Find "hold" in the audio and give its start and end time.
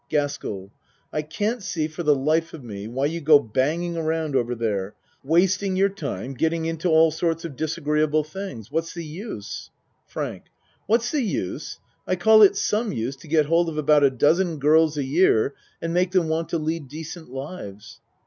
13.45-13.69